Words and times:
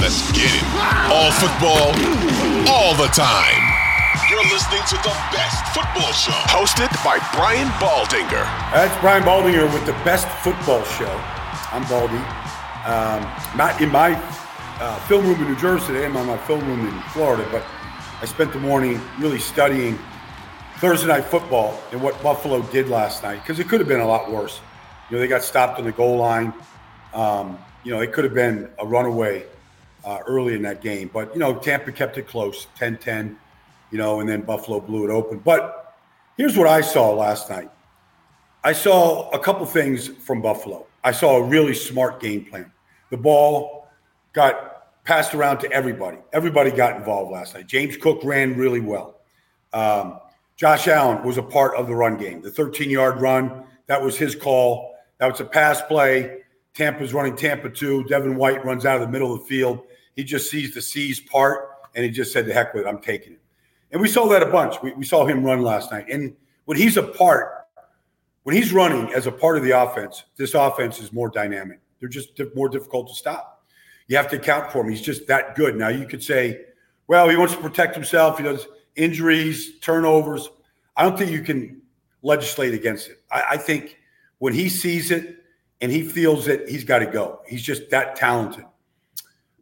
Let's 0.00 0.30
get 0.30 0.46
it. 0.46 0.62
All 1.10 1.32
football, 1.42 1.90
all 2.70 2.94
the 2.94 3.10
time. 3.12 3.62
You're 4.30 4.44
listening 4.44 4.82
to 4.90 4.96
the 5.02 5.14
best 5.34 5.74
football 5.74 6.12
show, 6.12 6.38
hosted 6.46 6.88
by 7.02 7.18
Brian 7.34 7.66
Baldinger. 7.82 8.44
That's 8.72 8.94
Brian 9.00 9.24
Baldinger 9.24 9.72
with 9.72 9.84
the 9.86 9.94
best 10.04 10.28
football 10.44 10.84
show. 10.84 11.10
I'm 11.72 11.82
Baldy. 11.88 12.22
Um, 12.86 13.26
not 13.56 13.80
in 13.82 13.90
my 13.90 14.14
uh, 14.80 15.00
film 15.08 15.26
room 15.26 15.40
in 15.42 15.48
New 15.48 15.56
Jersey 15.56 15.88
today. 15.88 16.06
I'm 16.06 16.16
on 16.16 16.26
my 16.26 16.38
film 16.38 16.64
room 16.68 16.86
in 16.86 17.00
Florida, 17.10 17.46
but 17.50 17.64
I 18.22 18.24
spent 18.26 18.52
the 18.52 18.60
morning 18.60 19.00
really 19.18 19.40
studying 19.40 19.98
Thursday 20.76 21.08
night 21.08 21.24
football 21.24 21.76
and 21.90 22.00
what 22.00 22.22
Buffalo 22.22 22.62
did 22.62 22.88
last 22.88 23.24
night 23.24 23.42
because 23.42 23.58
it 23.58 23.68
could 23.68 23.80
have 23.80 23.88
been 23.88 24.00
a 24.00 24.06
lot 24.06 24.30
worse. 24.30 24.60
You 25.10 25.16
know, 25.16 25.20
they 25.20 25.28
got 25.28 25.42
stopped 25.42 25.80
on 25.80 25.84
the 25.84 25.92
goal 25.92 26.18
line. 26.18 26.52
Um, 27.12 27.58
you 27.82 27.92
know, 27.92 28.00
it 28.00 28.12
could 28.12 28.22
have 28.22 28.34
been 28.34 28.70
a 28.78 28.86
runaway 28.86 29.44
uh, 30.08 30.20
early 30.26 30.54
in 30.54 30.62
that 30.62 30.80
game. 30.80 31.10
But, 31.12 31.34
you 31.34 31.38
know, 31.38 31.58
Tampa 31.58 31.92
kept 31.92 32.16
it 32.16 32.26
close, 32.26 32.66
10 32.76 32.96
10, 32.96 33.38
you 33.90 33.98
know, 33.98 34.20
and 34.20 34.28
then 34.28 34.40
Buffalo 34.40 34.80
blew 34.80 35.04
it 35.04 35.10
open. 35.10 35.38
But 35.38 35.96
here's 36.38 36.56
what 36.56 36.66
I 36.66 36.80
saw 36.80 37.10
last 37.10 37.50
night 37.50 37.70
I 38.64 38.72
saw 38.72 39.28
a 39.30 39.38
couple 39.38 39.66
things 39.66 40.08
from 40.08 40.40
Buffalo. 40.40 40.86
I 41.04 41.12
saw 41.12 41.36
a 41.36 41.42
really 41.42 41.74
smart 41.74 42.20
game 42.20 42.46
plan. 42.46 42.72
The 43.10 43.18
ball 43.18 43.86
got 44.32 45.04
passed 45.04 45.34
around 45.34 45.58
to 45.58 45.72
everybody. 45.72 46.18
Everybody 46.32 46.70
got 46.70 46.96
involved 46.96 47.30
last 47.30 47.54
night. 47.54 47.66
James 47.66 47.98
Cook 47.98 48.20
ran 48.24 48.56
really 48.56 48.80
well. 48.80 49.20
Um, 49.74 50.20
Josh 50.56 50.88
Allen 50.88 51.22
was 51.22 51.36
a 51.36 51.42
part 51.42 51.76
of 51.76 51.86
the 51.86 51.94
run 51.94 52.16
game. 52.16 52.40
The 52.40 52.50
13 52.50 52.88
yard 52.88 53.20
run, 53.20 53.64
that 53.86 54.02
was 54.02 54.16
his 54.16 54.34
call. 54.34 54.94
That 55.18 55.30
was 55.30 55.40
a 55.40 55.44
pass 55.44 55.82
play. 55.82 56.38
Tampa's 56.78 57.12
running 57.12 57.34
Tampa 57.34 57.68
2. 57.68 58.04
Devin 58.04 58.36
White 58.36 58.64
runs 58.64 58.86
out 58.86 58.94
of 58.94 59.02
the 59.02 59.08
middle 59.08 59.34
of 59.34 59.40
the 59.40 59.46
field. 59.46 59.80
He 60.14 60.22
just 60.22 60.48
sees 60.48 60.72
the 60.72 60.80
C's 60.80 61.18
part 61.18 61.70
and 61.96 62.04
he 62.04 62.10
just 62.10 62.32
said, 62.32 62.46
the 62.46 62.52
heck 62.52 62.72
with 62.72 62.86
it, 62.86 62.88
I'm 62.88 63.00
taking 63.00 63.32
it. 63.32 63.40
And 63.90 64.00
we 64.00 64.06
saw 64.06 64.28
that 64.28 64.44
a 64.44 64.46
bunch. 64.46 64.80
We, 64.80 64.92
we 64.92 65.04
saw 65.04 65.26
him 65.26 65.42
run 65.42 65.62
last 65.62 65.90
night. 65.90 66.06
And 66.08 66.36
when 66.66 66.78
he's 66.78 66.96
a 66.96 67.02
part, 67.02 67.66
when 68.44 68.54
he's 68.54 68.72
running 68.72 69.12
as 69.12 69.26
a 69.26 69.32
part 69.32 69.56
of 69.56 69.64
the 69.64 69.72
offense, 69.72 70.22
this 70.36 70.54
offense 70.54 71.00
is 71.00 71.12
more 71.12 71.28
dynamic. 71.28 71.80
They're 71.98 72.08
just 72.08 72.40
more 72.54 72.68
difficult 72.68 73.08
to 73.08 73.14
stop. 73.14 73.66
You 74.06 74.16
have 74.16 74.30
to 74.30 74.36
account 74.36 74.70
for 74.70 74.84
him. 74.84 74.88
He's 74.88 75.02
just 75.02 75.26
that 75.26 75.56
good. 75.56 75.74
Now 75.74 75.88
you 75.88 76.06
could 76.06 76.22
say, 76.22 76.60
well, 77.08 77.28
he 77.28 77.34
wants 77.34 77.54
to 77.54 77.60
protect 77.60 77.96
himself. 77.96 78.38
He 78.38 78.44
does 78.44 78.68
injuries, 78.94 79.80
turnovers. 79.80 80.48
I 80.96 81.02
don't 81.02 81.18
think 81.18 81.32
you 81.32 81.42
can 81.42 81.82
legislate 82.22 82.72
against 82.72 83.08
it. 83.08 83.20
I, 83.32 83.44
I 83.50 83.56
think 83.56 83.98
when 84.38 84.54
he 84.54 84.68
sees 84.68 85.10
it 85.10 85.38
and 85.80 85.92
he 85.92 86.02
feels 86.02 86.44
that 86.46 86.68
he's 86.68 86.84
got 86.84 87.00
to 87.00 87.06
go. 87.06 87.40
He's 87.46 87.62
just 87.62 87.90
that 87.90 88.16
talented. 88.16 88.64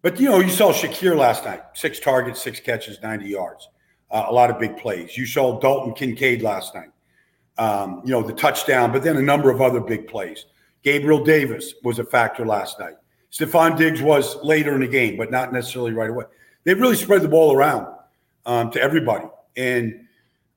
But 0.02 0.20
you 0.20 0.28
know, 0.28 0.38
you 0.38 0.50
saw 0.50 0.72
Shakir 0.72 1.16
last 1.16 1.44
night: 1.44 1.62
six 1.74 1.98
targets, 2.00 2.42
six 2.42 2.60
catches, 2.60 3.02
ninety 3.02 3.28
yards, 3.28 3.68
uh, 4.10 4.26
a 4.28 4.32
lot 4.32 4.50
of 4.50 4.58
big 4.58 4.76
plays. 4.76 5.16
You 5.16 5.26
saw 5.26 5.58
Dalton 5.58 5.94
Kincaid 5.94 6.42
last 6.42 6.74
night. 6.74 6.90
Um, 7.58 8.02
you 8.04 8.10
know, 8.10 8.22
the 8.22 8.34
touchdown, 8.34 8.92
but 8.92 9.02
then 9.02 9.16
a 9.16 9.22
number 9.22 9.50
of 9.50 9.62
other 9.62 9.80
big 9.80 10.06
plays. 10.08 10.44
Gabriel 10.82 11.24
Davis 11.24 11.74
was 11.82 11.98
a 11.98 12.04
factor 12.04 12.44
last 12.44 12.78
night. 12.78 12.94
Stefon 13.32 13.76
Diggs 13.76 14.02
was 14.02 14.36
later 14.44 14.74
in 14.74 14.82
the 14.82 14.86
game, 14.86 15.16
but 15.16 15.30
not 15.30 15.52
necessarily 15.52 15.92
right 15.92 16.10
away. 16.10 16.24
They 16.64 16.74
really 16.74 16.96
spread 16.96 17.22
the 17.22 17.28
ball 17.28 17.56
around 17.56 17.86
um, 18.44 18.70
to 18.72 18.80
everybody, 18.80 19.26
and 19.56 20.06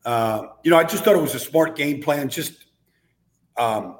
uh, 0.05 0.47
you 0.63 0.71
know, 0.71 0.77
I 0.77 0.83
just 0.83 1.03
thought 1.03 1.15
it 1.15 1.21
was 1.21 1.35
a 1.35 1.39
smart 1.39 1.75
game 1.75 2.01
plan. 2.01 2.29
Just 2.29 2.65
um, 3.57 3.97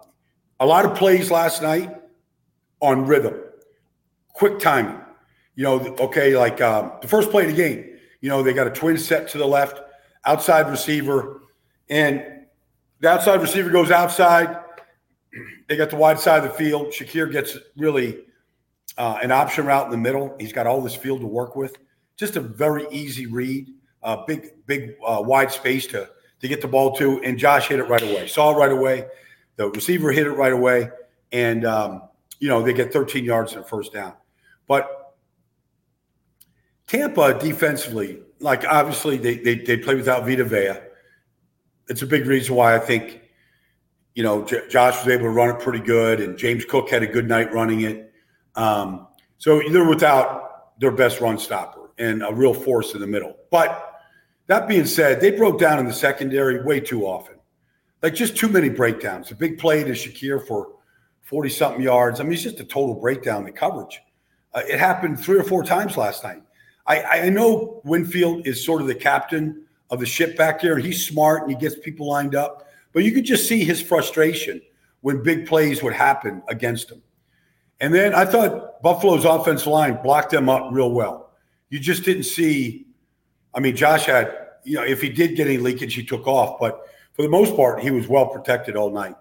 a 0.60 0.66
lot 0.66 0.86
of 0.86 0.96
plays 0.96 1.32
last 1.32 1.62
night 1.62 1.96
on 2.82 3.06
rhythm, 3.06 3.36
quick 4.34 4.60
timing. 4.60 5.00
You 5.56 5.64
know, 5.64 5.80
okay, 6.00 6.38
like 6.38 6.62
um, 6.62 6.94
the 7.02 7.08
first 7.08 7.32
play 7.32 7.44
of 7.44 7.52
the 7.52 7.58
game, 7.58 7.98
you 8.22 8.30
know, 8.30 8.44
they 8.44 8.54
got 8.54 8.68
a 8.68 8.72
twin 8.72 8.98
set 8.98 9.28
to 9.30 9.38
the 9.38 9.46
left, 9.46 9.82
outside 10.26 10.70
receiver, 10.70 11.42
and 11.90 12.24
the 13.00 13.10
outside 13.10 13.42
receiver 13.42 13.70
goes 13.70 13.92
outside. 13.92 14.58
They 15.68 15.78
got 15.78 15.92
the 15.92 15.98
wide 15.98 16.20
side 16.20 16.44
of 16.44 16.50
the 16.50 16.58
field. 16.58 16.88
Shakir 16.88 17.32
gets 17.32 17.56
really 17.78 18.22
uh, 18.98 19.20
an 19.22 19.32
option 19.32 19.68
route 19.68 19.86
in 19.86 19.92
the 19.92 19.98
middle. 19.98 20.36
He's 20.40 20.52
got 20.52 20.66
all 20.66 20.82
this 20.82 20.96
field 20.96 21.22
to 21.22 21.28
work 21.28 21.56
with. 21.56 21.78
Just 22.18 22.38
a 22.38 22.42
very 22.42 22.88
easy 22.90 23.28
read, 23.28 23.70
uh, 24.02 24.26
big, 24.26 24.66
big, 24.66 24.96
uh, 25.06 25.22
wide 25.24 25.52
space 25.52 25.86
to 25.88 26.10
to 26.40 26.48
get 26.48 26.62
the 26.62 26.68
ball 26.68 26.96
to, 26.96 27.22
and 27.22 27.38
Josh 27.38 27.68
hit 27.68 27.80
it 27.80 27.84
right 27.84 28.02
away. 28.02 28.28
Saw 28.28 28.56
it 28.56 28.58
right 28.58 28.72
away. 28.72 29.06
The 29.60 29.70
receiver 29.70 30.14
hit 30.14 30.26
it 30.26 30.32
right 30.32 30.54
away, 30.54 30.90
and 31.34 31.66
um, 31.66 32.04
you 32.40 32.48
know 32.48 32.64
they 32.64 32.72
get 32.72 32.94
13 32.94 33.26
yards 33.26 33.52
and 33.52 33.62
a 33.62 33.68
first 33.68 33.92
down. 33.92 34.14
But 34.70 35.16
Tampa 36.88 37.38
defensively, 37.38 38.22
like 38.40 38.64
obviously 38.64 39.18
they 39.18 39.36
they, 39.36 39.56
they 39.56 39.76
play 39.76 39.96
without 39.96 40.26
Vita 40.26 40.46
Vea. 40.46 40.80
It's 41.90 42.02
a 42.02 42.08
big 42.08 42.26
reason 42.26 42.56
why 42.56 42.74
I 42.74 42.80
think 42.80 43.20
you 44.16 44.24
know 44.24 44.46
J- 44.46 44.66
Josh 44.70 44.98
was 45.04 45.14
able 45.14 45.24
to 45.24 45.30
run 45.32 45.50
it 45.50 45.60
pretty 45.60 45.84
good, 45.84 46.22
and 46.22 46.38
James 46.38 46.64
Cook 46.64 46.90
had 46.90 47.04
a 47.04 47.08
good 47.08 47.28
night 47.28 47.52
running 47.52 47.82
it. 47.82 48.14
Um, 48.56 49.08
so 49.40 49.62
they're 49.70 49.90
without 49.90 50.80
their 50.80 50.92
best 50.92 51.20
run 51.20 51.38
stopper 51.38 51.92
and 51.98 52.24
a 52.24 52.34
real 52.34 52.54
force 52.54 52.94
in 52.94 53.02
the 53.02 53.08
middle. 53.08 53.36
But 53.52 53.94
that 54.48 54.70
being 54.70 54.86
said, 54.86 55.20
they 55.20 55.32
broke 55.32 55.60
down 55.60 55.80
in 55.80 55.86
the 55.86 55.94
secondary 55.94 56.64
way 56.64 56.80
too 56.80 57.06
often. 57.06 57.39
Like 58.02 58.16
just 58.16 58.38
too 58.38 58.48
many 58.48 58.70
breakdowns. 58.70 59.32
A 59.32 59.36
big 59.36 59.58
play 59.58 59.84
to 59.84 59.92
Shakir 59.92 60.46
for 60.46 60.74
40 61.24 61.50
something 61.50 61.82
yards. 61.82 62.20
I 62.20 62.24
mean, 62.24 62.34
it's 62.34 62.44
just 62.44 62.60
a 62.60 62.66
total 62.66 62.96
breakdown 62.96 63.46
in 63.46 63.54
coverage. 63.54 64.02
Uh, 64.54 64.62
it 64.68 64.80
happened 64.80 65.20
three 65.20 65.38
or 65.38 65.44
four 65.44 65.64
times 65.64 65.98
last 65.98 66.24
night. 66.24 66.42
I, 66.88 67.04
I 67.04 67.30
know 67.30 67.82
Winfield 67.84 68.48
is 68.48 68.66
sort 68.66 68.82
of 68.82 68.88
the 68.88 68.96
captain 68.96 69.66
of 69.92 70.00
the 70.00 70.06
ship 70.06 70.36
back 70.38 70.62
there, 70.62 70.76
and 70.76 70.84
he's 70.84 71.06
smart 71.06 71.44
and 71.44 71.52
he 71.52 71.58
gets 71.58 71.76
people 71.78 72.08
lined 72.08 72.36
up. 72.36 72.68
But 72.94 73.04
you 73.04 73.12
could 73.12 73.26
just 73.26 73.48
see 73.48 73.64
his 73.64 73.82
frustration 73.82 74.62
when 75.02 75.22
big 75.22 75.46
plays 75.46 75.84
would 75.84 75.94
happen 75.94 76.42
against 76.48 76.92
him. 76.92 77.02
And 77.80 77.94
then 77.94 78.14
I 78.14 78.26
thought 78.26 78.82
Buffalo's 78.82 79.26
offensive 79.26 79.68
line 79.68 80.00
blocked 80.02 80.32
them 80.32 80.50
up 80.50 80.70
real 80.72 80.92
well. 80.92 81.32
You 81.70 81.80
just 81.80 82.04
didn't 82.04 82.24
see. 82.24 82.88
I 83.54 83.60
mean, 83.60 83.76
Josh 83.76 84.06
had, 84.06 84.36
you 84.64 84.76
know, 84.76 84.84
if 84.84 85.02
he 85.02 85.10
did 85.10 85.36
get 85.36 85.48
any 85.48 85.58
leakage, 85.58 85.94
he 85.94 86.04
took 86.04 86.28
off. 86.28 86.60
But 86.60 86.82
for 87.20 87.24
the 87.24 87.30
most 87.30 87.54
part, 87.58 87.82
he 87.82 87.92
was 87.92 88.08
well 88.08 88.28
protected 88.28 88.78
all 88.78 88.92
night. 88.92 89.14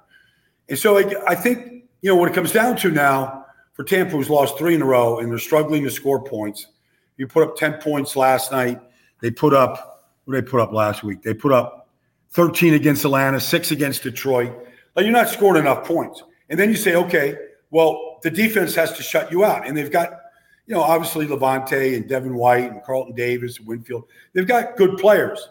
And 0.69 0.79
so 0.79 0.99
I, 0.99 1.13
I 1.27 1.35
think, 1.35 1.83
you 2.01 2.09
know, 2.09 2.15
what 2.15 2.31
it 2.31 2.35
comes 2.35 2.53
down 2.53 2.77
to 2.77 2.93
now 2.93 3.45
for 3.73 3.83
Tampa, 3.83 4.13
who's 4.13 4.31
lost 4.31 4.57
three 4.57 4.77
in 4.77 4.83
a 4.83 4.85
row 4.85 5.19
and 5.19 5.29
they're 5.29 5.39
struggling 5.41 5.83
to 5.83 5.91
score 5.91 6.23
points. 6.23 6.69
You 7.17 7.27
put 7.27 7.43
up 7.43 7.57
10 7.57 7.81
points 7.81 8.15
last 8.15 8.53
night. 8.53 8.81
They 9.21 9.33
put 9.33 9.53
up, 9.53 10.13
what 10.27 10.35
they 10.35 10.43
put 10.43 10.61
up 10.61 10.73
last 10.73 11.03
week? 11.03 11.23
They 11.23 11.35
put 11.35 11.51
up 11.51 11.89
13 12.35 12.75
against 12.75 13.05
Atlanta, 13.05 13.41
six 13.41 13.73
against 13.73 14.05
Detroit. 14.05 14.53
Like 14.95 15.03
you're 15.03 15.13
not 15.13 15.29
scoring 15.29 15.63
enough 15.63 15.85
points. 15.85 16.23
And 16.51 16.57
then 16.57 16.71
you 16.71 16.77
say, 16.77 16.95
okay, 16.95 17.37
well, 17.73 18.21
the 18.23 18.31
defense 18.31 18.77
has 18.77 18.93
to 18.93 19.03
shut 19.03 19.33
you 19.33 19.45
out. 19.45 19.67
And 19.67 19.77
they've 19.77 19.91
got, 19.91 20.21
you 20.69 20.77
know, 20.77 20.83
obviously 20.83 21.27
Lavonte 21.27 21.97
and 21.97 22.09
Devin 22.09 22.37
White 22.37 22.71
and 22.71 22.81
Carlton 22.85 23.17
Davis 23.17 23.59
and 23.59 23.67
Winfield. 23.67 24.05
They've 24.35 24.47
got 24.47 24.77
good 24.77 24.99
players, 24.99 25.49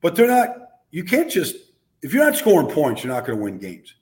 but 0.00 0.16
they're 0.16 0.26
not 0.26 0.63
you 0.94 1.02
can't 1.02 1.28
just 1.28 1.56
if 2.02 2.14
you're 2.14 2.24
not 2.24 2.36
scoring 2.36 2.68
points, 2.68 3.02
you're 3.02 3.12
not 3.12 3.26
going 3.26 3.36
to 3.36 3.42
win 3.42 3.58
games. 3.58 3.96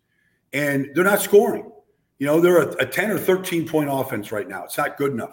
And 0.52 0.90
they're 0.94 1.04
not 1.04 1.22
scoring. 1.22 1.72
You 2.18 2.26
know, 2.26 2.38
they're 2.38 2.60
a, 2.60 2.72
a 2.82 2.86
10 2.86 3.12
or 3.12 3.18
13 3.18 3.66
point 3.66 3.88
offense 3.90 4.30
right 4.30 4.46
now. 4.46 4.64
It's 4.64 4.76
not 4.76 4.98
good 4.98 5.12
enough. 5.12 5.32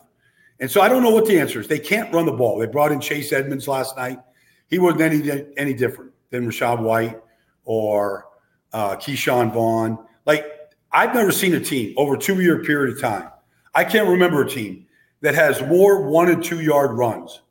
And 0.62 0.72
so 0.72 0.80
I 0.80 0.88
don't 0.88 1.03
know 1.03 1.09
what 1.09 1.25
the 1.25 1.38
answer 1.38 1.59
is. 1.59 1.68
They 1.68 1.80
can't 1.80 2.14
run 2.14 2.25
the 2.25 2.31
ball. 2.31 2.59
They 2.59 2.66
brought 2.66 2.94
in 2.94 3.02
Chase 3.02 3.34
Edmonds 3.34 3.68
last 3.68 3.98
night. 3.98 4.19
He 4.68 4.80
wasn't 4.80 5.02
any 5.02 5.46
any 5.58 5.74
different 5.74 6.12
than 6.30 6.48
Rachaad 6.48 6.80
White 6.80 7.19
or 7.66 8.28
uh, 8.72 8.96
Ke'Shawn 8.96 9.52
Vaughn. 9.52 9.98
Like 10.25 10.46
I've 10.94 11.14
never 11.14 11.34
seen 11.34 11.56
a 11.56 11.59
team 11.59 11.94
over 11.98 12.16
a 12.16 12.18
two 12.18 12.40
year 12.42 12.64
period 12.64 12.96
of 12.96 13.02
time. 13.02 13.30
I 13.75 13.84
can't 13.84 14.08
remember 14.08 14.44
a 14.44 14.50
team 14.50 14.86
that 15.19 15.36
has 15.36 15.62
more 15.64 16.03
one 16.03 16.30
and 16.30 16.42
two 16.42 16.62
yard 16.62 16.92
runs 16.92 17.42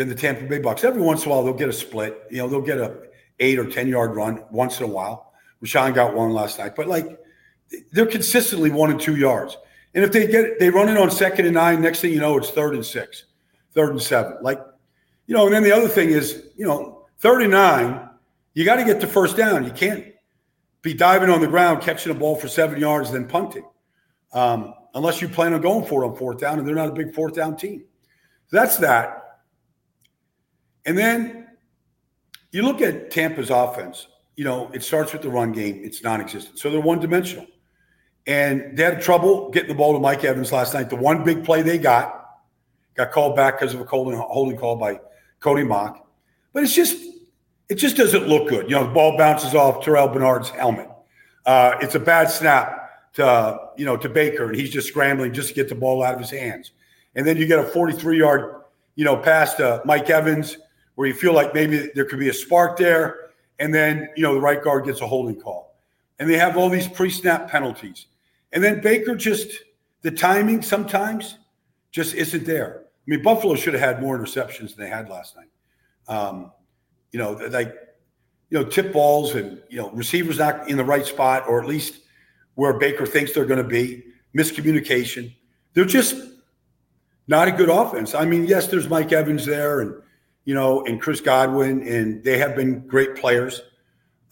than 0.00 0.08
the 0.08 0.14
Tampa 0.14 0.46
Bay 0.46 0.58
Bucks. 0.58 0.82
Every 0.82 1.02
once 1.02 1.24
in 1.24 1.30
a 1.30 1.34
while, 1.34 1.44
they'll 1.44 1.52
get 1.52 1.68
a 1.68 1.74
split. 1.74 2.22
You 2.30 2.38
know, 2.38 2.48
they'll 2.48 2.62
get 2.62 2.78
a 2.78 3.02
eight 3.38 3.58
or 3.58 3.66
ten 3.66 3.86
yard 3.86 4.16
run 4.16 4.42
once 4.50 4.80
in 4.80 4.84
a 4.86 4.88
while. 4.88 5.34
Rashawn 5.62 5.94
got 5.94 6.14
one 6.14 6.32
last 6.32 6.58
night, 6.58 6.74
but 6.74 6.88
like 6.88 7.18
they're 7.92 8.06
consistently 8.06 8.70
one 8.70 8.90
and 8.90 8.98
two 8.98 9.16
yards. 9.16 9.58
And 9.94 10.02
if 10.02 10.10
they 10.10 10.26
get 10.26 10.58
they 10.58 10.70
run 10.70 10.88
it 10.88 10.96
on 10.96 11.10
second 11.10 11.44
and 11.44 11.54
nine, 11.54 11.82
next 11.82 12.00
thing 12.00 12.14
you 12.14 12.18
know, 12.18 12.38
it's 12.38 12.48
third 12.48 12.74
and 12.74 12.84
six, 12.84 13.24
third 13.72 13.90
and 13.90 14.00
seven. 14.00 14.38
Like, 14.40 14.58
you 15.26 15.34
know, 15.34 15.44
and 15.44 15.54
then 15.54 15.62
the 15.62 15.72
other 15.72 15.88
thing 15.88 16.08
is, 16.08 16.46
you 16.56 16.66
know, 16.66 17.06
third 17.18 17.42
and 17.42 17.50
nine, 17.50 18.08
you 18.54 18.64
got 18.64 18.76
to 18.76 18.84
get 18.86 19.02
the 19.02 19.06
first 19.06 19.36
down. 19.36 19.66
You 19.66 19.70
can't 19.70 20.06
be 20.80 20.94
diving 20.94 21.28
on 21.28 21.42
the 21.42 21.46
ground, 21.46 21.82
catching 21.82 22.10
a 22.10 22.14
ball 22.14 22.36
for 22.36 22.48
seven 22.48 22.80
yards, 22.80 23.12
then 23.12 23.28
punting. 23.28 23.66
Um, 24.32 24.72
unless 24.94 25.20
you 25.20 25.28
plan 25.28 25.52
on 25.52 25.60
going 25.60 25.84
for 25.84 26.04
it 26.04 26.08
on 26.08 26.16
fourth 26.16 26.38
down, 26.38 26.58
and 26.58 26.66
they're 26.66 26.74
not 26.74 26.88
a 26.88 26.92
big 26.92 27.14
fourth 27.14 27.34
down 27.34 27.54
team. 27.58 27.84
That's 28.50 28.78
that. 28.78 29.19
And 30.86 30.96
then 30.96 31.48
you 32.52 32.62
look 32.62 32.80
at 32.80 33.10
Tampa's 33.10 33.50
offense, 33.50 34.08
you 34.36 34.44
know, 34.44 34.70
it 34.72 34.82
starts 34.82 35.12
with 35.12 35.22
the 35.22 35.28
run 35.28 35.52
game, 35.52 35.80
it's 35.84 36.02
non 36.02 36.20
existent. 36.20 36.58
So 36.58 36.70
they're 36.70 36.80
one 36.80 37.00
dimensional. 37.00 37.46
And 38.26 38.76
they 38.76 38.84
had 38.84 39.00
trouble 39.00 39.50
getting 39.50 39.68
the 39.68 39.74
ball 39.74 39.92
to 39.92 39.98
Mike 39.98 40.24
Evans 40.24 40.52
last 40.52 40.74
night. 40.74 40.90
The 40.90 40.96
one 40.96 41.24
big 41.24 41.44
play 41.44 41.62
they 41.62 41.78
got 41.78 42.20
got 42.96 43.12
called 43.12 43.36
back 43.36 43.58
because 43.58 43.74
of 43.74 43.80
a 43.80 43.84
holding, 43.84 44.56
call 44.56 44.76
by 44.76 45.00
Cody 45.40 45.64
Mauch. 45.64 45.96
But 46.52 46.64
it's 46.64 46.74
just, 46.74 46.96
it 47.68 47.76
just 47.76 47.96
doesn't 47.96 48.28
look 48.28 48.48
good. 48.48 48.68
You 48.68 48.76
know, 48.76 48.86
the 48.86 48.92
ball 48.92 49.16
bounces 49.16 49.54
off 49.54 49.84
Terrel 49.84 50.12
Bernard's 50.12 50.50
helmet. 50.50 50.88
Uh, 51.46 51.76
it's 51.80 51.94
a 51.94 52.00
bad 52.00 52.28
snap 52.30 53.12
to, 53.14 53.58
you 53.76 53.84
know, 53.84 53.96
to 53.96 54.08
Baker, 54.08 54.48
and 54.48 54.56
he's 54.56 54.70
just 54.70 54.88
scrambling 54.88 55.32
just 55.32 55.48
to 55.48 55.54
get 55.54 55.68
the 55.68 55.74
ball 55.74 56.02
out 56.02 56.14
of 56.14 56.20
his 56.20 56.30
hands. 56.30 56.72
And 57.14 57.26
then 57.26 57.36
you 57.36 57.46
get 57.46 57.58
a 57.58 57.64
43 57.64 58.18
yard, 58.18 58.62
you 58.96 59.04
know, 59.04 59.16
pass 59.16 59.54
to 59.54 59.80
Mike 59.84 60.10
Evans 60.10 60.58
where 60.94 61.08
you 61.08 61.14
feel 61.14 61.32
like 61.32 61.54
maybe 61.54 61.90
there 61.94 62.04
could 62.04 62.18
be 62.18 62.28
a 62.28 62.34
spark 62.34 62.76
there. 62.76 63.30
And 63.58 63.74
then, 63.74 64.08
you 64.16 64.22
know, 64.22 64.34
the 64.34 64.40
right 64.40 64.62
guard 64.62 64.84
gets 64.84 65.00
a 65.00 65.06
holding 65.06 65.40
call. 65.40 65.76
And 66.18 66.28
they 66.28 66.36
have 66.36 66.56
all 66.56 66.68
these 66.68 66.88
pre 66.88 67.10
snap 67.10 67.50
penalties. 67.50 68.06
And 68.52 68.62
then 68.62 68.80
Baker 68.80 69.14
just, 69.14 69.50
the 70.02 70.10
timing 70.10 70.62
sometimes 70.62 71.38
just 71.92 72.14
isn't 72.14 72.44
there. 72.44 72.82
I 72.84 73.10
mean, 73.10 73.22
Buffalo 73.22 73.54
should 73.54 73.74
have 73.74 73.82
had 73.82 74.02
more 74.02 74.18
interceptions 74.18 74.74
than 74.74 74.84
they 74.84 74.90
had 74.90 75.08
last 75.08 75.36
night. 75.36 75.48
Um, 76.08 76.52
you 77.12 77.18
know, 77.18 77.32
like, 77.50 77.74
you 78.50 78.58
know, 78.58 78.64
tip 78.64 78.92
balls 78.92 79.34
and, 79.34 79.62
you 79.68 79.78
know, 79.78 79.90
receivers 79.90 80.38
not 80.38 80.68
in 80.68 80.76
the 80.76 80.84
right 80.84 81.06
spot 81.06 81.44
or 81.48 81.62
at 81.62 81.68
least 81.68 82.00
where 82.54 82.78
Baker 82.78 83.06
thinks 83.06 83.32
they're 83.32 83.46
going 83.46 83.62
to 83.62 83.68
be, 83.68 84.04
miscommunication. 84.36 85.34
They're 85.72 85.84
just 85.84 86.16
not 87.26 87.48
a 87.48 87.52
good 87.52 87.68
offense. 87.68 88.14
I 88.14 88.24
mean, 88.24 88.44
yes, 88.44 88.66
there's 88.66 88.88
Mike 88.88 89.12
Evans 89.12 89.46
there 89.46 89.80
and, 89.80 89.94
you 90.50 90.56
know, 90.56 90.84
and 90.84 91.00
Chris 91.00 91.20
Godwin, 91.20 91.86
and 91.86 92.24
they 92.24 92.36
have 92.36 92.56
been 92.56 92.84
great 92.88 93.14
players. 93.14 93.62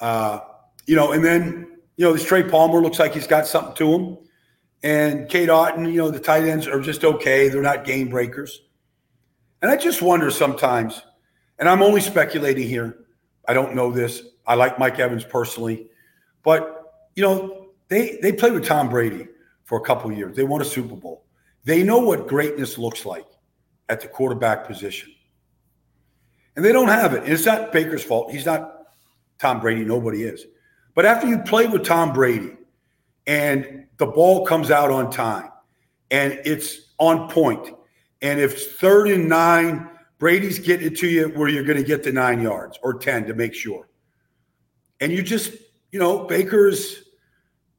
Uh, 0.01 0.41
you 0.85 0.97
know, 0.97 1.13
and 1.13 1.25
then, 1.25 1.79
you 1.97 2.05
know, 2.05 2.13
this 2.13 2.25
Trey 2.25 2.43
Palmer 2.43 2.81
looks 2.81 2.99
like 2.99 3.15
he's 3.15 3.29
got 3.29 3.47
something 3.47 3.77
to 3.77 3.93
him. 3.93 4.19
And 4.83 5.29
Cade 5.29 5.49
Otton, 5.49 5.93
you 5.93 5.99
know, 5.99 6.11
the 6.11 6.19
tight 6.19 6.43
ends 6.43 6.67
are 6.67 6.81
just 6.81 7.05
okay. 7.05 7.49
They're 7.49 7.63
not 7.63 7.85
game 7.85 8.09
breakers. 8.09 8.63
And 9.63 9.71
I 9.71 9.77
just 9.77 10.03
wonder 10.03 10.29
sometimes, 10.33 11.01
and 11.61 11.69
I'm 11.69 11.83
only 11.83 12.01
speculating 12.01 12.67
here. 12.67 13.05
I 13.47 13.55
don't 13.55 13.77
know 13.77 13.93
this. 13.93 14.21
I 14.45 14.57
like 14.57 14.77
Mike 14.77 14.99
Evans 14.99 15.25
personally, 15.25 15.89
but 16.43 16.95
you 17.15 17.23
know, 17.23 17.69
they 17.87 18.19
they 18.23 18.33
played 18.33 18.55
with 18.55 18.67
Tom 18.67 18.89
Brady 18.89 19.29
for 19.67 19.79
a 19.79 19.83
couple 19.83 20.11
years. 20.11 20.35
They 20.35 20.43
won 20.43 20.63
a 20.63 20.65
Super 20.65 20.97
Bowl. 20.97 21.27
They 21.63 21.85
know 21.85 22.01
what 22.01 22.27
greatness 22.27 22.77
looks 22.77 23.07
like 23.07 23.27
at 23.89 24.01
the 24.01 24.09
quarterback 24.09 24.67
position. 24.67 25.13
And 26.59 26.65
they 26.65 26.73
don't 26.73 26.89
have 26.89 27.15
it. 27.15 27.23
And 27.23 27.33
it's 27.33 27.47
not 27.47 27.71
Baker's 27.71 28.03
fault. 28.03 28.33
He's 28.33 28.45
not 28.45 28.89
Tom 29.39 29.61
Brady. 29.61 29.85
Nobody 29.85 30.25
is. 30.25 30.45
But 30.93 31.07
after 31.07 31.29
you 31.29 31.39
play 31.39 31.69
with 31.69 31.85
Tom 31.85 32.13
Brady 32.13 32.57
and 33.29 33.87
the 33.99 34.07
ball 34.07 34.45
comes 34.45 34.73
out 34.73 34.91
on 34.91 35.09
time 35.09 35.51
and 36.11 36.41
it's 36.45 36.95
on 36.99 37.31
point, 37.31 37.69
and 38.23 38.41
if 38.41 38.73
third 38.73 39.07
and 39.07 39.29
nine, 39.29 39.89
Brady's 40.19 40.59
getting 40.59 40.89
it 40.89 40.97
to 40.97 41.07
you 41.07 41.29
where 41.29 41.49
you're 41.49 41.63
going 41.63 41.79
to 41.79 41.85
get 41.85 42.03
the 42.03 42.11
nine 42.11 42.43
yards 42.43 42.77
or 42.83 42.99
10 42.99 43.27
to 43.27 43.35
make 43.35 43.55
sure. 43.55 43.89
And 44.99 45.13
you 45.13 45.23
just, 45.23 45.53
you 45.93 46.01
know, 46.01 46.25
Baker's 46.25 47.05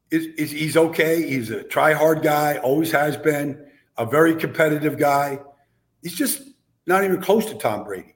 is, 0.10 0.28
is 0.38 0.52
he's 0.52 0.78
okay. 0.78 1.28
He's 1.28 1.50
a 1.50 1.64
try 1.64 1.92
hard 1.92 2.24
guy, 2.24 2.60
always 2.60 2.94
has 2.94 3.18
been 3.18 3.62
a 3.98 4.06
very 4.06 4.36
competitive 4.36 4.98
guy. 4.98 5.40
He's 6.02 6.16
just 6.16 6.44
not 6.88 7.04
even 7.04 7.22
close 7.22 7.46
to 7.48 7.56
Tom 7.56 7.84
Brady. 7.84 8.16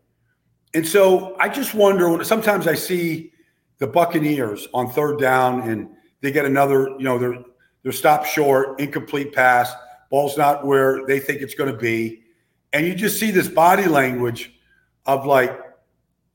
And 0.74 0.88
so 0.88 1.36
I 1.40 1.50
just 1.50 1.74
wonder 1.74 2.10
when 2.10 2.24
sometimes 2.26 2.68
I 2.68 2.76
see 2.76 3.32
the 3.78 3.88
Buccaneers 3.88 4.68
on 4.74 4.90
third 4.90 5.20
down 5.20 5.70
and 5.70 5.90
they 6.22 6.32
get 6.32 6.46
another, 6.46 6.90
you 6.98 7.04
know, 7.04 7.18
they're 7.18 7.44
they're 7.84 7.92
stopped 7.92 8.28
short, 8.28 8.80
incomplete 8.80 9.34
pass, 9.34 9.74
ball's 10.10 10.38
not 10.38 10.66
where 10.66 11.06
they 11.06 11.20
think 11.20 11.42
it's 11.42 11.54
going 11.54 11.72
to 11.72 11.78
be. 11.78 12.24
And 12.72 12.88
you 12.88 12.96
just 12.96 13.20
see 13.20 13.30
this 13.30 13.50
body 13.50 13.86
language 13.86 14.54
of 15.06 15.26
like, 15.26 15.60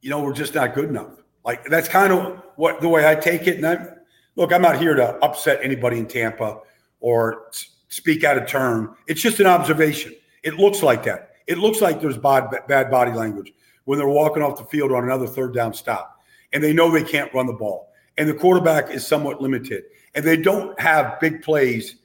you 0.03 0.11
know, 0.11 0.23
we're 0.23 0.35
just 0.35 0.55
not 0.55 0.75
good 0.75 0.91
enough. 0.91 1.23
Like 1.45 1.65
that's 1.65 1.89
kind 1.89 2.13
of 2.13 2.43
what 2.57 2.81
the 2.81 2.89
way 2.89 3.09
I 3.09 3.15
take 3.15 3.47
it. 3.47 3.57
And 3.57 3.67
I 3.67 3.89
look, 4.37 4.53
I'm 4.53 4.63
not 4.63 4.79
here 4.79 4.95
to 4.95 5.15
upset 5.25 5.61
anybody 5.63 5.99
in 5.99 6.07
Tampa 6.07 6.61
or 7.01 7.51
speak 7.89 8.25
out 8.25 8.37
of 8.37 8.47
turn. 8.47 8.95
It's 9.07 9.23
just 9.23 9.41
an 9.41 9.47
observation. 9.47 10.15
It 10.43 10.55
looks 10.55 10.83
like 10.83 11.05
that. 11.05 11.31
It 11.47 11.57
looks 11.59 11.81
like 11.81 12.01
there's 12.01 12.19
bad, 12.19 12.51
bad 12.69 12.91
body 12.91 13.13
language 13.13 13.53
when 13.89 13.99
they're 13.99 14.07
walking 14.07 14.43
off 14.43 14.59
the 14.59 14.65
field 14.65 14.93
on 14.93 15.03
another 15.03 15.27
third 15.27 15.55
down 15.55 15.73
stop 15.73 16.21
and 16.53 16.63
they 16.63 16.75
know 16.75 16.91
they 16.91 17.03
can't 17.03 17.33
run 17.33 17.47
the 17.47 17.53
ball 17.55 17.91
and 18.19 18.29
the 18.29 18.35
quarterback 18.35 18.91
is 18.91 19.07
somewhat 19.07 19.41
limited 19.41 19.85
and 20.15 20.23
they 20.27 20.37
don't 20.37 20.79
have 20.79 21.19
big 21.21 21.41
plays 21.41 21.97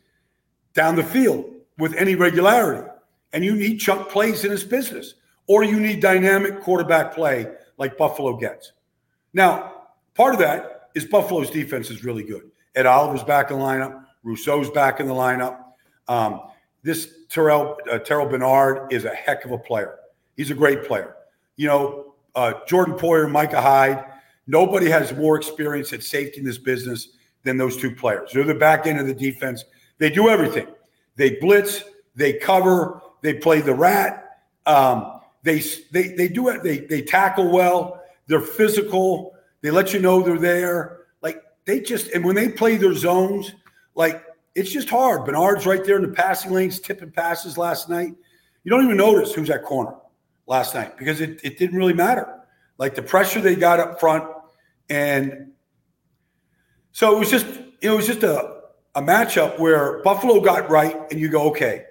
down 0.74 0.96
the 0.96 1.04
field 1.04 1.44
with 1.80 1.94
any 1.96 2.16
regularity 2.16 2.90
and 3.34 3.44
you 3.44 3.54
need 3.54 3.80
chunk 3.80 4.08
plays 4.08 4.46
in 4.46 4.50
this 4.50 4.64
business 4.64 5.16
or 5.48 5.66
you 5.66 5.78
need 5.78 6.00
dynamic 6.00 6.62
quarterback 6.62 7.14
play 7.14 7.52
like 7.78 7.98
buffalo 7.98 8.38
gets. 8.38 8.72
Now 9.34 9.88
part 10.16 10.34
of 10.34 10.40
that 10.40 10.90
is 10.96 11.04
buffalo's 11.04 11.50
defense 11.50 11.90
is 11.90 12.06
really 12.06 12.24
good. 12.24 12.50
Ed 12.76 12.86
oliver's 12.86 13.26
back 13.26 13.52
in 13.52 13.60
the 13.60 13.64
lineup. 13.66 14.06
Rousseau's 14.24 14.70
back 14.70 15.02
in 15.02 15.08
the 15.10 15.14
lineup. 15.14 15.60
Um, 16.08 16.44
this 16.82 17.26
terrel 17.28 17.76
uh, 17.92 18.00
terrel 18.00 18.30
bernard 18.30 18.94
is 18.94 19.04
a 19.04 19.14
heck 19.14 19.44
of 19.44 19.52
a 19.52 19.58
player. 19.58 19.98
He's 20.38 20.50
a 20.50 20.56
great 20.56 20.86
player 20.86 21.18
you 21.56 21.68
know, 21.68 22.14
uh, 22.36 22.54
Jordan 22.68 22.96
Poyer, 22.96 23.30
Micah 23.30 23.62
Hyde. 23.62 24.06
Nobody 24.48 24.90
has 24.90 25.14
more 25.14 25.38
experience 25.38 25.94
at 25.94 26.04
safety 26.04 26.40
in 26.40 26.46
this 26.46 26.58
business 26.58 27.10
than 27.44 27.58
those 27.58 27.78
two 27.78 27.96
players. 27.96 28.32
They're 28.34 28.44
the 28.44 28.56
back 28.56 28.88
end 28.88 29.00
of 29.00 29.08
the 29.08 29.14
defense. 29.14 29.64
They 30.00 30.10
do 30.10 30.30
everything. 30.30 30.68
They 31.16 31.36
blitz, 31.36 31.84
they 32.16 32.34
cover, 32.34 33.02
they 33.22 33.36
play 33.36 33.62
the 33.62 33.74
rat. 33.74 34.42
Um, 34.66 35.20
they 35.44 35.62
they 35.92 36.10
they 36.10 36.28
do 36.28 36.50
it. 36.50 36.64
They 36.64 36.80
they 36.80 37.02
tackle 37.02 37.52
well. 37.52 38.02
They're 38.28 38.42
physical. 38.42 39.34
They 39.62 39.72
let 39.72 39.94
you 39.94 40.00
know 40.00 40.22
they're 40.22 40.40
there. 40.40 41.02
Like 41.22 41.42
they 41.66 41.82
just 41.82 42.12
and 42.12 42.24
when 42.24 42.36
they 42.36 42.50
play 42.50 42.78
their 42.78 42.94
zones, 42.94 43.54
like 43.96 44.24
it's 44.56 44.72
just 44.72 44.90
hard. 44.90 45.26
Bernard's 45.26 45.66
right 45.66 45.84
there 45.84 45.98
in 45.98 46.02
the 46.02 46.10
passing 46.10 46.52
lanes, 46.52 46.80
tipping 46.80 47.12
passes 47.12 47.58
last 47.58 47.90
night. 47.90 48.14
You 48.64 48.70
don't 48.70 48.86
even 48.86 48.98
notice 48.98 49.34
who's 49.34 49.50
at 49.50 49.64
corner 49.64 49.96
last 50.48 50.76
night 50.76 50.98
because 50.98 51.22
it, 51.22 51.40
it 51.44 51.58
didn't 51.58 51.78
really 51.78 51.94
matter. 51.94 52.42
Like 52.78 52.96
the 52.96 53.02
pressure 53.02 53.42
they 53.42 53.56
got 53.56 53.80
up 53.80 54.00
front. 54.00 54.26
And 54.90 55.52
so 56.92 57.16
it 57.16 57.20
was 57.20 57.30
just, 57.30 57.46
it 57.82 57.90
was 57.90 58.08
just 58.08 58.24
a, 58.24 58.62
a 58.96 59.02
matchup 59.02 59.60
where 59.60 60.02
Buffalo 60.04 60.40
got 60.40 60.70
right 60.70 60.96
and 61.12 61.20
you 61.20 61.30
go, 61.30 61.50
okay, 61.50 61.86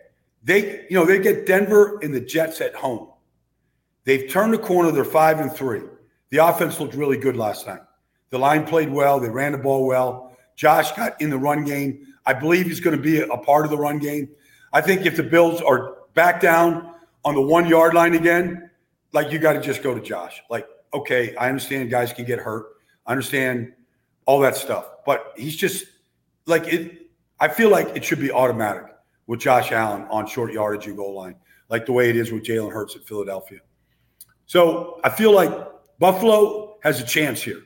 they, 0.44 0.86
you 0.90 0.96
know, 0.96 1.04
they 1.04 1.18
get 1.18 1.46
Denver 1.46 1.98
and 2.02 2.14
the 2.14 2.20
Jets 2.20 2.60
at 2.60 2.74
home. 2.74 3.08
They've 4.04 4.28
turned 4.28 4.52
the 4.52 4.58
corner. 4.58 4.90
They're 4.90 5.04
five 5.04 5.40
and 5.40 5.52
three. 5.52 5.82
The 6.30 6.38
offense 6.38 6.80
looked 6.80 6.94
really 6.94 7.16
good 7.16 7.36
last 7.36 7.66
night. 7.66 7.80
The 8.30 8.38
line 8.38 8.64
played 8.64 8.90
well. 8.90 9.20
They 9.20 9.28
ran 9.28 9.52
the 9.52 9.58
ball 9.58 9.86
well. 9.86 10.36
Josh 10.56 10.92
got 10.92 11.20
in 11.20 11.30
the 11.30 11.38
run 11.38 11.64
game. 11.64 12.06
I 12.26 12.32
believe 12.32 12.66
he's 12.66 12.80
going 12.80 12.96
to 12.96 13.02
be 13.02 13.20
a 13.20 13.36
part 13.36 13.64
of 13.64 13.70
the 13.70 13.76
run 13.76 13.98
game. 13.98 14.28
I 14.72 14.80
think 14.80 15.06
if 15.06 15.16
the 15.16 15.22
Bills 15.22 15.60
are 15.60 15.96
back 16.14 16.40
down 16.40 16.91
on 17.24 17.34
the 17.34 17.42
one 17.42 17.66
yard 17.66 17.94
line 17.94 18.14
again, 18.14 18.70
like 19.12 19.30
you 19.30 19.38
got 19.38 19.54
to 19.54 19.60
just 19.60 19.82
go 19.82 19.94
to 19.94 20.00
Josh. 20.00 20.42
Like, 20.50 20.66
okay, 20.92 21.34
I 21.36 21.48
understand 21.48 21.90
guys 21.90 22.12
can 22.12 22.24
get 22.24 22.38
hurt. 22.38 22.66
I 23.06 23.12
understand 23.12 23.72
all 24.26 24.40
that 24.40 24.56
stuff, 24.56 24.86
but 25.04 25.32
he's 25.36 25.56
just 25.56 25.84
like 26.46 26.72
it. 26.72 27.10
I 27.40 27.48
feel 27.48 27.70
like 27.70 27.96
it 27.96 28.04
should 28.04 28.20
be 28.20 28.30
automatic 28.30 28.84
with 29.26 29.40
Josh 29.40 29.72
Allen 29.72 30.06
on 30.10 30.26
short 30.26 30.52
yardage 30.52 30.86
and 30.86 30.96
goal 30.96 31.14
line, 31.14 31.36
like 31.68 31.86
the 31.86 31.92
way 31.92 32.08
it 32.08 32.16
is 32.16 32.30
with 32.30 32.44
Jalen 32.44 32.72
Hurts 32.72 32.94
at 32.94 33.04
Philadelphia. 33.04 33.58
So 34.46 35.00
I 35.02 35.10
feel 35.10 35.32
like 35.32 35.50
Buffalo 35.98 36.78
has 36.82 37.00
a 37.00 37.04
chance 37.04 37.42
here. 37.42 37.62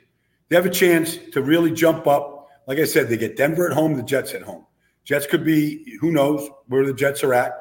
They 0.48 0.56
have 0.56 0.66
a 0.66 0.70
chance 0.70 1.18
to 1.32 1.42
really 1.42 1.72
jump 1.72 2.06
up. 2.06 2.48
Like 2.66 2.78
I 2.78 2.84
said, 2.84 3.08
they 3.08 3.16
get 3.16 3.36
Denver 3.36 3.68
at 3.68 3.75
home, 3.75 3.94
the 3.94 4.02
Jets 4.02 4.34
at 4.34 4.42
home. 4.42 4.66
Jets 5.04 5.26
could 5.26 5.44
be, 5.44 5.96
who 6.00 6.10
knows 6.12 6.48
where 6.68 6.86
the 6.86 6.92
Jets 6.92 7.22
are 7.22 7.34
at. 7.34 7.52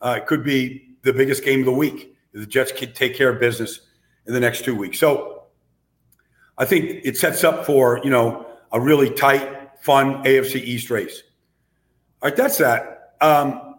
Uh, 0.00 0.18
it 0.18 0.26
could 0.26 0.44
be 0.44 0.91
the 1.02 1.12
biggest 1.12 1.44
game 1.44 1.60
of 1.60 1.66
the 1.66 1.72
week. 1.72 2.16
The 2.32 2.46
Jets 2.46 2.72
can 2.72 2.92
take 2.92 3.14
care 3.14 3.28
of 3.28 3.40
business 3.40 3.80
in 4.26 4.32
the 4.32 4.40
next 4.40 4.64
two 4.64 4.74
weeks. 4.74 4.98
So 4.98 5.44
I 6.56 6.64
think 6.64 7.00
it 7.04 7.16
sets 7.16 7.44
up 7.44 7.66
for, 7.66 8.00
you 8.04 8.10
know, 8.10 8.46
a 8.72 8.80
really 8.80 9.10
tight, 9.10 9.70
fun 9.80 10.22
AFC 10.24 10.56
East 10.56 10.90
race. 10.90 11.22
All 12.22 12.28
right, 12.28 12.36
that's 12.36 12.58
that. 12.58 13.14
Um, 13.20 13.76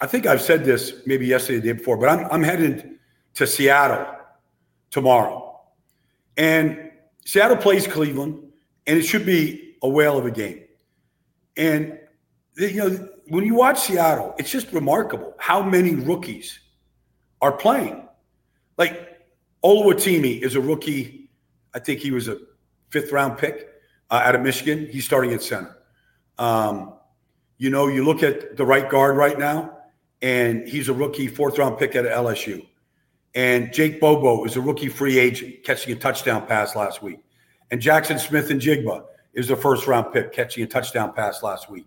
I 0.00 0.06
think 0.06 0.26
I've 0.26 0.42
said 0.42 0.64
this 0.64 1.02
maybe 1.06 1.26
yesterday, 1.26 1.60
the 1.60 1.72
day 1.72 1.78
before, 1.78 1.96
but 1.96 2.08
I'm, 2.08 2.26
I'm 2.30 2.42
headed 2.42 2.98
to 3.34 3.46
Seattle 3.46 4.06
tomorrow. 4.90 5.60
And 6.36 6.90
Seattle 7.24 7.56
plays 7.56 7.86
Cleveland, 7.86 8.52
and 8.86 8.98
it 8.98 9.02
should 9.02 9.26
be 9.26 9.76
a 9.82 9.88
whale 9.88 10.18
of 10.18 10.26
a 10.26 10.30
game. 10.30 10.64
And, 11.56 11.98
you 12.56 12.76
know, 12.76 13.08
when 13.28 13.44
you 13.44 13.54
watch 13.54 13.80
Seattle, 13.80 14.34
it's 14.38 14.50
just 14.50 14.72
remarkable 14.72 15.34
how 15.38 15.62
many 15.62 15.94
rookies 15.94 16.58
are 17.40 17.52
playing. 17.52 18.08
Like 18.76 19.20
Oluwatimi 19.64 20.42
is 20.42 20.54
a 20.56 20.60
rookie. 20.60 21.30
I 21.74 21.78
think 21.78 22.00
he 22.00 22.10
was 22.10 22.28
a 22.28 22.38
fifth 22.90 23.12
round 23.12 23.38
pick 23.38 23.68
uh, 24.10 24.22
out 24.24 24.34
of 24.34 24.42
Michigan. 24.42 24.86
He's 24.90 25.04
starting 25.04 25.32
at 25.32 25.42
center. 25.42 25.76
Um, 26.38 26.94
You 27.58 27.70
know, 27.70 27.86
you 27.88 28.04
look 28.04 28.22
at 28.22 28.56
the 28.56 28.64
right 28.64 28.88
guard 28.90 29.16
right 29.16 29.38
now, 29.38 29.78
and 30.22 30.66
he's 30.68 30.88
a 30.88 30.92
rookie 30.92 31.28
fourth 31.28 31.56
round 31.58 31.78
pick 31.78 31.94
at 31.94 32.04
LSU. 32.04 32.66
And 33.34 33.72
Jake 33.72 34.00
Bobo 34.00 34.44
is 34.44 34.56
a 34.56 34.60
rookie 34.60 34.88
free 34.88 35.18
agent 35.18 35.64
catching 35.64 35.92
a 35.92 35.96
touchdown 35.96 36.46
pass 36.46 36.76
last 36.76 37.02
week. 37.02 37.20
And 37.70 37.80
Jackson 37.80 38.18
Smith-Njigba 38.18 39.04
is 39.34 39.50
a 39.50 39.56
first 39.56 39.86
round 39.86 40.12
pick 40.12 40.32
catching 40.32 40.62
a 40.64 40.66
touchdown 40.66 41.12
pass 41.12 41.42
last 41.42 41.70
week. 41.70 41.86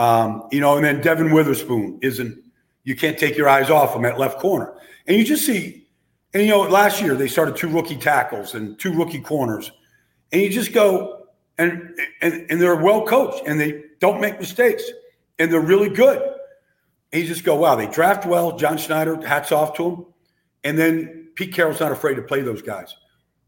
Um, 0.00 0.48
you 0.50 0.62
know, 0.62 0.76
and 0.76 0.84
then 0.84 1.02
Devon 1.02 1.30
Witherspoon 1.30 1.98
isn't, 2.00 2.42
you 2.84 2.96
can't 2.96 3.18
take 3.18 3.36
your 3.36 3.50
eyes 3.50 3.68
off 3.68 3.94
him 3.94 4.06
at 4.06 4.18
left 4.18 4.40
corner. 4.40 4.72
And 5.06 5.18
you 5.18 5.26
just 5.26 5.44
see, 5.44 5.86
and 6.32 6.42
you 6.42 6.48
know, 6.48 6.60
last 6.60 7.02
year 7.02 7.14
they 7.14 7.28
started 7.28 7.54
two 7.54 7.68
rookie 7.68 7.96
tackles 7.98 8.54
and 8.54 8.78
two 8.78 8.94
rookie 8.94 9.20
corners. 9.20 9.70
And 10.32 10.40
you 10.40 10.48
just 10.48 10.72
go, 10.72 11.26
and, 11.58 11.94
and, 12.22 12.46
and 12.50 12.58
they're 12.58 12.76
well 12.76 13.04
coached 13.06 13.46
and 13.46 13.60
they 13.60 13.82
don't 13.98 14.22
make 14.22 14.40
mistakes 14.40 14.82
and 15.38 15.52
they're 15.52 15.60
really 15.60 15.90
good. 15.90 16.22
And 17.12 17.20
you 17.20 17.28
just 17.28 17.44
go, 17.44 17.56
wow, 17.56 17.74
they 17.74 17.86
draft 17.86 18.24
well. 18.24 18.56
John 18.56 18.78
Schneider, 18.78 19.20
hats 19.26 19.52
off 19.52 19.76
to 19.76 19.84
him. 19.84 20.06
And 20.64 20.78
then 20.78 21.28
Pete 21.34 21.52
Carroll's 21.52 21.80
not 21.80 21.92
afraid 21.92 22.14
to 22.14 22.22
play 22.22 22.40
those 22.40 22.62
guys. 22.62 22.96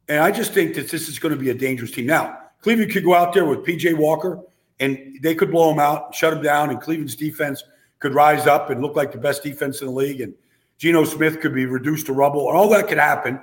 And 0.06 0.18
I 0.18 0.30
just 0.30 0.52
think 0.52 0.74
that 0.74 0.90
this 0.90 1.08
is 1.08 1.18
going 1.18 1.32
to 1.32 1.40
be 1.40 1.48
a 1.48 1.54
dangerous 1.54 1.92
team. 1.92 2.04
Now, 2.04 2.40
Cleveland 2.60 2.92
could 2.92 3.04
go 3.04 3.14
out 3.14 3.32
there 3.32 3.46
with 3.46 3.60
PJ 3.60 3.96
Walker 3.96 4.42
and 4.82 5.18
they 5.22 5.36
could 5.36 5.52
blow 5.52 5.70
them 5.70 5.78
out, 5.78 6.12
shut 6.12 6.34
them 6.34 6.42
down, 6.42 6.70
and 6.70 6.80
Cleveland's 6.80 7.14
defense 7.14 7.62
could 8.00 8.14
rise 8.14 8.48
up 8.48 8.68
and 8.70 8.82
look 8.82 8.96
like 8.96 9.12
the 9.12 9.18
best 9.18 9.44
defense 9.44 9.80
in 9.80 9.86
the 9.86 9.92
league. 9.92 10.20
And 10.20 10.34
Geno 10.76 11.04
Smith 11.04 11.40
could 11.40 11.54
be 11.54 11.66
reduced 11.66 12.06
to 12.06 12.12
rubble, 12.12 12.48
and 12.48 12.58
all 12.58 12.68
that 12.70 12.88
could 12.88 12.98
happen. 12.98 13.40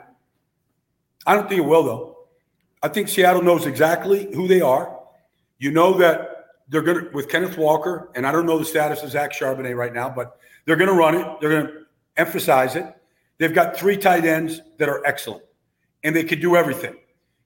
I 1.26 1.36
don't 1.36 1.48
think 1.48 1.62
it 1.62 1.66
will, 1.66 1.84
though. 1.84 2.18
I 2.84 2.90
think 2.90 3.08
Seattle 3.08 3.42
knows 3.42 3.66
exactly 3.66 4.34
who 4.36 4.50
they 4.50 4.60
are. 4.60 5.00
You 5.60 5.72
know 5.72 5.98
that 6.00 6.48
they're 6.68 6.82
going 6.82 7.06
to, 7.06 7.10
with 7.12 7.30
Kenneth 7.30 7.58
Walker, 7.58 8.12
and 8.16 8.28
I 8.28 8.34
don't 8.34 8.46
know 8.46 8.60
the 8.60 8.66
status 8.66 9.02
of 9.02 9.10
Zach 9.10 9.32
Charbonnet 9.32 9.78
right 9.78 9.94
now, 9.94 10.10
but 10.10 10.38
they're 10.66 10.76
going 10.76 10.90
to 10.90 10.96
run 10.96 11.16
it. 11.16 11.26
They're 11.40 11.50
going 11.50 11.68
to 11.68 11.74
emphasize 12.18 12.76
it. 12.76 12.86
They've 13.38 13.54
got 13.54 13.78
three 13.78 13.96
tight 13.96 14.26
ends 14.26 14.60
that 14.78 14.90
are 14.90 15.06
excellent, 15.06 15.44
and 16.04 16.14
they 16.14 16.24
can 16.26 16.42
do 16.42 16.58
everything. 16.58 16.98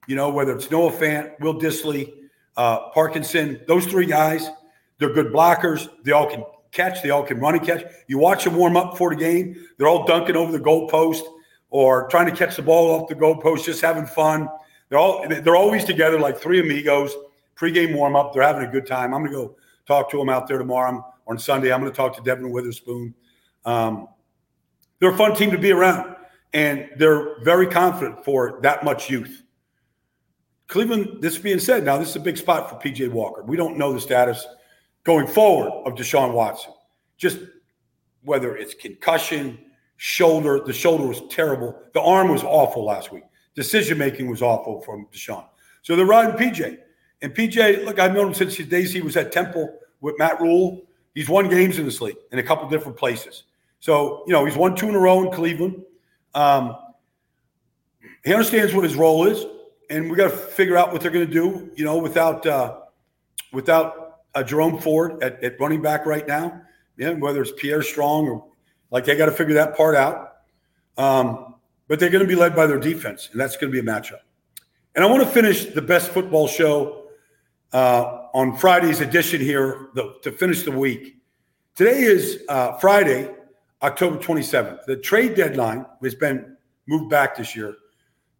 You 0.08 0.16
know, 0.16 0.30
whether 0.30 0.52
it's 0.56 0.68
Noah 0.68 0.90
Fant, 0.90 1.38
Will 1.38 1.54
Dissly, 1.54 2.12
uh, 2.56 2.90
Parkinson, 2.90 3.60
those 3.66 3.86
three 3.86 4.06
guys, 4.06 4.48
they're 4.98 5.12
good 5.12 5.32
blockers. 5.32 5.88
They 6.04 6.12
all 6.12 6.28
can 6.28 6.44
catch. 6.72 7.02
They 7.02 7.10
all 7.10 7.22
can 7.22 7.38
run 7.40 7.54
and 7.54 7.66
catch. 7.66 7.84
You 8.06 8.18
watch 8.18 8.44
them 8.44 8.56
warm 8.56 8.76
up 8.76 8.92
before 8.92 9.10
the 9.10 9.16
game. 9.16 9.66
They're 9.78 9.88
all 9.88 10.04
dunking 10.06 10.36
over 10.36 10.52
the 10.52 10.60
goalpost 10.60 11.22
or 11.70 12.08
trying 12.08 12.26
to 12.26 12.36
catch 12.36 12.56
the 12.56 12.62
ball 12.62 12.90
off 12.90 13.08
the 13.08 13.14
goalpost, 13.14 13.64
just 13.64 13.80
having 13.80 14.06
fun. 14.06 14.48
They're 14.88 14.98
all 14.98 15.26
they're 15.28 15.56
always 15.56 15.84
together 15.84 16.20
like 16.20 16.38
three 16.38 16.60
amigos. 16.60 17.12
Pre-game 17.54 17.94
warm 17.94 18.16
up. 18.16 18.32
They're 18.32 18.42
having 18.42 18.66
a 18.68 18.70
good 18.70 18.86
time. 18.86 19.14
I'm 19.14 19.24
to 19.24 19.30
go 19.30 19.56
talk 19.86 20.10
to 20.10 20.18
them 20.18 20.28
out 20.28 20.46
there 20.48 20.58
tomorrow. 20.58 21.04
on 21.26 21.38
Sunday, 21.38 21.72
I'm 21.72 21.84
to 21.84 21.90
talk 21.90 22.14
to 22.16 22.22
Devon 22.22 22.50
Witherspoon. 22.50 23.14
Um, 23.64 24.08
they're 24.98 25.12
a 25.12 25.16
fun 25.16 25.34
team 25.36 25.50
to 25.52 25.58
be 25.58 25.70
around, 25.70 26.16
and 26.52 26.90
they're 26.96 27.40
very 27.42 27.66
confident 27.66 28.24
for 28.24 28.58
that 28.62 28.84
much 28.84 29.08
youth. 29.08 29.43
Cleveland, 30.74 31.18
this 31.20 31.38
being 31.38 31.60
said, 31.60 31.84
now 31.84 31.96
this 31.98 32.08
is 32.08 32.16
a 32.16 32.20
big 32.20 32.36
spot 32.36 32.68
for 32.68 32.74
PJ 32.74 33.08
Walker. 33.08 33.44
We 33.44 33.56
don't 33.56 33.78
know 33.78 33.92
the 33.92 34.00
status 34.00 34.44
going 35.04 35.28
forward 35.28 35.70
of 35.86 35.94
Deshaun 35.94 36.32
Watson. 36.32 36.72
Just 37.16 37.38
whether 38.24 38.56
it's 38.56 38.74
concussion, 38.74 39.56
shoulder, 39.98 40.58
the 40.66 40.72
shoulder 40.72 41.06
was 41.06 41.22
terrible. 41.30 41.80
The 41.92 42.00
arm 42.00 42.26
was 42.28 42.42
awful 42.42 42.84
last 42.84 43.12
week. 43.12 43.22
Decision 43.54 43.98
making 43.98 44.28
was 44.28 44.42
awful 44.42 44.80
from 44.80 45.06
Deshaun. 45.12 45.46
So 45.82 45.94
they're 45.94 46.06
riding 46.06 46.34
PJ. 46.34 46.78
And 47.22 47.32
PJ, 47.32 47.84
look, 47.84 48.00
I've 48.00 48.12
known 48.12 48.26
him 48.26 48.34
since 48.34 48.56
the 48.56 48.64
days 48.64 48.92
he 48.92 49.00
was 49.00 49.16
at 49.16 49.30
Temple 49.30 49.78
with 50.00 50.18
Matt 50.18 50.40
Rhule. 50.40 50.88
He's 51.14 51.28
won 51.28 51.48
games 51.48 51.78
in 51.78 51.84
this 51.84 52.00
league 52.00 52.16
in 52.32 52.40
a 52.40 52.42
couple 52.42 52.68
different 52.68 52.98
places. 52.98 53.44
So, 53.78 54.24
you 54.26 54.32
know, 54.32 54.44
he's 54.44 54.56
won 54.56 54.74
two 54.74 54.88
in 54.88 54.96
a 54.96 54.98
row 54.98 55.24
in 55.24 55.30
Cleveland. 55.30 55.84
Um, 56.34 56.76
he 58.24 58.32
understands 58.34 58.74
what 58.74 58.82
his 58.82 58.96
role 58.96 59.28
is 59.28 59.46
and 59.90 60.10
we 60.10 60.16
got 60.16 60.30
to 60.30 60.36
figure 60.36 60.76
out 60.76 60.92
what 60.92 61.00
they're 61.00 61.10
going 61.10 61.26
to 61.26 61.32
do. 61.32 61.70
You 61.76 61.84
know, 61.84 61.98
without 61.98 62.46
uh, 62.46 62.80
without 63.52 64.20
a 64.34 64.38
uh, 64.38 64.42
Jerome 64.42 64.78
Ford 64.78 65.22
at, 65.22 65.42
at 65.42 65.58
running 65.60 65.82
back 65.82 66.06
right 66.06 66.26
now, 66.26 66.62
yeah, 66.96 67.10
whether 67.12 67.42
it's 67.42 67.52
Pierre 67.56 67.82
Strong 67.82 68.28
or 68.28 68.46
like 68.90 69.04
they 69.04 69.16
got 69.16 69.26
to 69.26 69.32
figure 69.32 69.54
that 69.54 69.76
part 69.76 69.94
out. 69.94 70.36
Um, 70.96 71.54
but 71.88 72.00
they're 72.00 72.10
going 72.10 72.24
to 72.24 72.28
be 72.28 72.34
led 72.34 72.56
by 72.56 72.66
their 72.66 72.78
defense, 72.78 73.28
and 73.32 73.40
that's 73.40 73.56
going 73.56 73.72
to 73.72 73.82
be 73.82 73.86
a 73.86 73.92
matchup. 73.92 74.20
And 74.94 75.04
I 75.04 75.08
want 75.08 75.22
to 75.22 75.28
finish 75.28 75.66
the 75.66 75.82
best 75.82 76.10
football 76.10 76.46
show 76.46 77.08
uh, 77.72 78.28
on 78.32 78.56
Friday's 78.56 79.00
edition 79.00 79.40
here 79.40 79.88
the, 79.94 80.14
to 80.22 80.30
finish 80.30 80.62
the 80.62 80.70
week. 80.70 81.16
Today 81.74 82.02
is 82.02 82.42
uh, 82.48 82.74
Friday, 82.78 83.28
October 83.82 84.16
27th. 84.18 84.84
The 84.84 84.96
trade 84.96 85.34
deadline 85.34 85.84
has 86.02 86.14
been 86.14 86.56
moved 86.86 87.10
back 87.10 87.36
this 87.36 87.56
year 87.56 87.74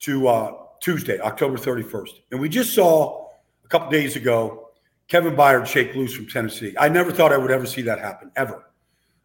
to 0.01 0.29
uh, 0.29 0.64
Tuesday, 0.81 1.19
October 1.21 1.57
31st. 1.57 2.21
And 2.31 2.41
we 2.41 2.49
just 2.49 2.75
saw 2.75 3.29
a 3.65 3.69
couple 3.69 3.91
days 3.91 4.17
ago 4.17 4.71
Kevin 5.09 5.35
Byard 5.35 5.67
shake 5.67 5.95
loose 5.95 6.15
from 6.15 6.27
Tennessee. 6.27 6.75
I 6.79 6.89
never 6.89 7.13
thought 7.13 7.33
I 7.33 7.39
would 7.39 7.51
ever 7.51 7.67
see 7.67 7.83
that 7.83 7.99
happen, 7.99 8.31
ever. 8.37 8.71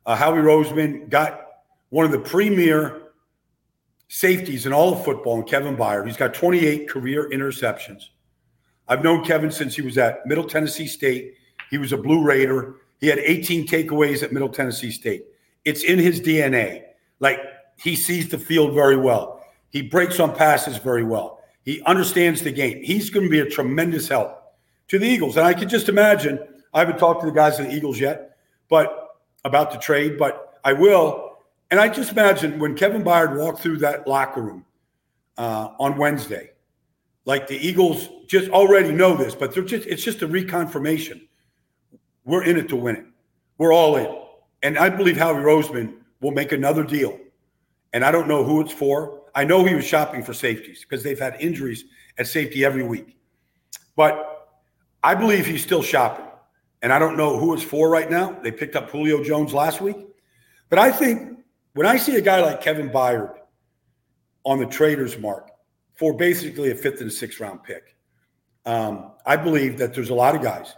Uh, 0.05 0.15
Howie 0.15 0.39
Roseman 0.39 1.09
got 1.09 1.47
one 1.89 2.05
of 2.05 2.11
the 2.11 2.19
premier 2.19 3.01
safeties 4.07 4.65
in 4.65 4.73
all 4.73 4.93
of 4.93 5.05
football 5.05 5.37
in 5.37 5.43
Kevin 5.43 5.77
Byard. 5.77 6.05
He's 6.05 6.17
got 6.17 6.33
28 6.33 6.89
career 6.89 7.29
interceptions. 7.29 8.03
I've 8.87 9.03
known 9.03 9.23
Kevin 9.23 9.51
since 9.51 9.75
he 9.75 9.81
was 9.81 9.97
at 9.97 10.25
Middle 10.25 10.43
Tennessee 10.43 10.87
State. 10.87 11.35
He 11.69 11.77
was 11.77 11.93
a 11.93 11.97
Blue 11.97 12.23
Raider. 12.23 12.75
He 12.99 13.07
had 13.07 13.19
18 13.19 13.67
takeaways 13.67 14.23
at 14.23 14.33
Middle 14.33 14.49
Tennessee 14.49 14.91
State. 14.91 15.25
It's 15.63 15.83
in 15.83 15.99
his 15.99 16.19
DNA. 16.19 16.83
Like 17.19 17.39
he 17.77 17.95
sees 17.95 18.29
the 18.29 18.39
field 18.39 18.73
very 18.73 18.97
well. 18.97 19.45
He 19.69 19.83
breaks 19.83 20.19
on 20.19 20.35
passes 20.35 20.77
very 20.77 21.03
well. 21.03 21.38
He 21.69 21.83
understands 21.83 22.41
the 22.41 22.51
game. 22.51 22.81
He's 22.81 23.11
going 23.11 23.27
to 23.27 23.29
be 23.29 23.41
a 23.41 23.45
tremendous 23.45 24.07
help 24.07 24.55
to 24.87 24.97
the 24.97 25.05
Eagles. 25.05 25.37
And 25.37 25.45
I 25.45 25.53
can 25.53 25.69
just 25.69 25.87
imagine, 25.87 26.39
I 26.73 26.79
haven't 26.79 26.97
talked 26.97 27.19
to 27.21 27.27
the 27.27 27.31
guys 27.31 27.59
of 27.59 27.67
the 27.67 27.71
Eagles 27.71 27.99
yet, 27.99 28.37
but 28.69 29.09
about 29.45 29.69
the 29.69 29.77
trade, 29.77 30.17
but 30.17 30.59
I 30.63 30.73
will. 30.73 31.37
And 31.69 31.79
I 31.79 31.87
just 31.87 32.11
imagine 32.11 32.57
when 32.57 32.73
Kevin 32.73 33.03
Byard 33.03 33.37
walked 33.37 33.59
through 33.59 33.77
that 33.77 34.07
locker 34.07 34.41
room 34.41 34.65
uh, 35.37 35.69
on 35.79 35.95
Wednesday, 35.95 36.49
like 37.25 37.45
the 37.45 37.57
Eagles 37.57 38.09
just 38.25 38.49
already 38.49 38.91
know 38.91 39.15
this, 39.15 39.35
but 39.35 39.53
they're 39.53 39.61
just 39.61 39.85
it's 39.85 40.03
just 40.03 40.23
a 40.23 40.27
reconfirmation. 40.27 41.21
We're 42.25 42.45
in 42.45 42.57
it 42.57 42.67
to 42.69 42.75
win 42.75 42.95
it. 42.95 43.05
We're 43.59 43.75
all 43.75 43.95
in. 43.95 44.11
And 44.63 44.75
I 44.79 44.89
believe 44.89 45.17
Howie 45.17 45.43
Roseman 45.43 45.97
will 46.19 46.31
make 46.31 46.51
another 46.51 46.83
deal. 46.83 47.19
And 47.93 48.03
I 48.03 48.09
don't 48.09 48.27
know 48.27 48.43
who 48.43 48.59
it's 48.59 48.73
for. 48.73 49.18
I 49.35 49.43
know 49.43 49.63
he 49.63 49.75
was 49.75 49.85
shopping 49.85 50.23
for 50.23 50.33
safeties 50.33 50.81
because 50.81 51.03
they've 51.03 51.19
had 51.19 51.35
injuries 51.39 51.85
at 52.17 52.27
safety 52.27 52.65
every 52.65 52.83
week. 52.83 53.17
But 53.95 54.47
I 55.03 55.15
believe 55.15 55.45
he's 55.45 55.63
still 55.63 55.81
shopping. 55.81 56.25
And 56.81 56.93
I 56.93 56.99
don't 56.99 57.17
know 57.17 57.37
who 57.37 57.53
it's 57.53 57.63
for 57.63 57.89
right 57.89 58.09
now. 58.09 58.39
They 58.41 58.51
picked 58.51 58.75
up 58.75 58.89
Julio 58.89 59.23
Jones 59.23 59.53
last 59.53 59.81
week. 59.81 59.97
But 60.69 60.79
I 60.79 60.91
think 60.91 61.39
when 61.73 61.85
I 61.85 61.97
see 61.97 62.15
a 62.15 62.21
guy 62.21 62.41
like 62.41 62.61
Kevin 62.61 62.89
Byard 62.89 63.35
on 64.45 64.59
the 64.59 64.65
trader's 64.65 65.17
mark 65.17 65.51
for 65.95 66.13
basically 66.13 66.71
a 66.71 66.75
fifth 66.75 67.01
and 67.01 67.11
sixth 67.11 67.39
round 67.39 67.63
pick, 67.63 67.95
um, 68.65 69.11
I 69.25 69.35
believe 69.35 69.77
that 69.79 69.93
there's 69.93 70.09
a 70.09 70.15
lot 70.15 70.35
of 70.35 70.41
guys 70.41 70.73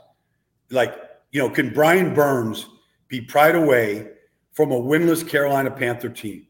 like, 0.71 0.95
you 1.31 1.41
know, 1.41 1.49
can 1.49 1.73
Brian 1.73 2.13
Burns 2.13 2.67
be 3.07 3.21
pried 3.21 3.55
away 3.55 4.09
from 4.53 4.71
a 4.71 4.79
winless 4.79 5.27
Carolina 5.27 5.69
Panther 5.69 6.09
team? 6.09 6.47